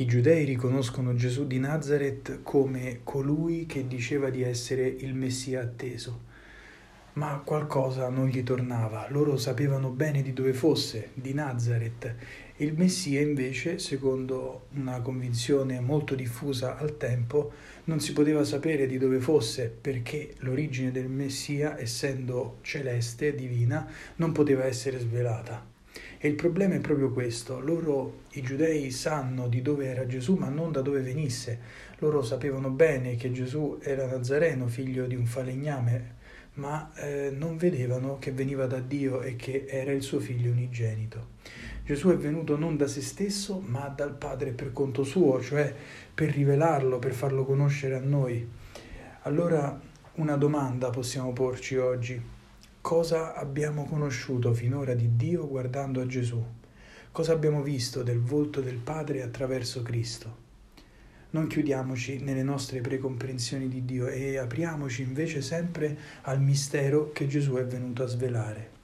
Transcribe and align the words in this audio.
I 0.00 0.06
giudei 0.06 0.46
riconoscono 0.46 1.14
Gesù 1.14 1.46
di 1.46 1.58
Nazareth 1.58 2.40
come 2.42 3.00
colui 3.04 3.66
che 3.66 3.86
diceva 3.86 4.30
di 4.30 4.40
essere 4.40 4.86
il 4.86 5.14
Messia 5.14 5.60
atteso. 5.60 6.22
Ma 7.14 7.42
qualcosa 7.44 8.08
non 8.08 8.28
gli 8.28 8.42
tornava, 8.42 9.06
loro 9.10 9.36
sapevano 9.36 9.90
bene 9.90 10.22
di 10.22 10.32
dove 10.32 10.54
fosse, 10.54 11.10
di 11.12 11.34
Nazareth. 11.34 12.14
Il 12.56 12.72
Messia 12.78 13.20
invece, 13.20 13.78
secondo 13.78 14.68
una 14.70 15.02
convinzione 15.02 15.80
molto 15.80 16.14
diffusa 16.14 16.78
al 16.78 16.96
tempo, 16.96 17.52
non 17.84 18.00
si 18.00 18.14
poteva 18.14 18.42
sapere 18.42 18.86
di 18.86 18.96
dove 18.96 19.20
fosse 19.20 19.68
perché 19.68 20.32
l'origine 20.38 20.92
del 20.92 21.10
Messia, 21.10 21.78
essendo 21.78 22.56
celeste, 22.62 23.34
divina, 23.34 23.86
non 24.16 24.32
poteva 24.32 24.64
essere 24.64 24.98
svelata. 24.98 25.78
E 26.22 26.28
il 26.28 26.34
problema 26.34 26.74
è 26.74 26.80
proprio 26.80 27.10
questo, 27.10 27.60
loro, 27.60 28.24
i 28.32 28.42
giudei, 28.42 28.90
sanno 28.90 29.48
di 29.48 29.62
dove 29.62 29.86
era 29.86 30.06
Gesù, 30.06 30.34
ma 30.34 30.50
non 30.50 30.70
da 30.70 30.82
dove 30.82 31.00
venisse. 31.00 31.58
Loro 32.00 32.20
sapevano 32.20 32.68
bene 32.68 33.16
che 33.16 33.32
Gesù 33.32 33.78
era 33.80 34.04
Nazareno, 34.04 34.66
figlio 34.66 35.06
di 35.06 35.14
un 35.14 35.24
falegname, 35.24 36.16
ma 36.56 36.92
eh, 36.96 37.32
non 37.34 37.56
vedevano 37.56 38.18
che 38.18 38.32
veniva 38.32 38.66
da 38.66 38.80
Dio 38.80 39.22
e 39.22 39.34
che 39.36 39.64
era 39.66 39.92
il 39.92 40.02
suo 40.02 40.20
figlio 40.20 40.50
unigenito. 40.50 41.28
Gesù 41.86 42.10
è 42.10 42.16
venuto 42.16 42.58
non 42.58 42.76
da 42.76 42.86
se 42.86 43.00
stesso, 43.00 43.58
ma 43.64 43.88
dal 43.88 44.12
Padre 44.12 44.50
per 44.50 44.74
conto 44.74 45.04
suo, 45.04 45.40
cioè 45.40 45.74
per 46.12 46.32
rivelarlo, 46.32 46.98
per 46.98 47.14
farlo 47.14 47.46
conoscere 47.46 47.94
a 47.94 48.00
noi. 48.00 48.46
Allora 49.22 49.80
una 50.16 50.36
domanda 50.36 50.90
possiamo 50.90 51.32
porci 51.32 51.78
oggi 51.78 52.39
cosa 52.80 53.34
abbiamo 53.34 53.84
conosciuto 53.84 54.54
finora 54.54 54.94
di 54.94 55.16
Dio 55.16 55.46
guardando 55.46 56.00
a 56.00 56.06
Gesù, 56.06 56.42
cosa 57.12 57.32
abbiamo 57.32 57.62
visto 57.62 58.02
del 58.02 58.20
volto 58.20 58.60
del 58.60 58.78
Padre 58.78 59.22
attraverso 59.22 59.82
Cristo. 59.82 60.48
Non 61.30 61.46
chiudiamoci 61.46 62.18
nelle 62.20 62.42
nostre 62.42 62.80
precomprensioni 62.80 63.68
di 63.68 63.84
Dio 63.84 64.08
e 64.08 64.38
apriamoci 64.38 65.02
invece 65.02 65.42
sempre 65.42 65.96
al 66.22 66.40
mistero 66.40 67.12
che 67.12 67.28
Gesù 67.28 67.54
è 67.54 67.64
venuto 67.64 68.02
a 68.02 68.06
svelare. 68.06 68.79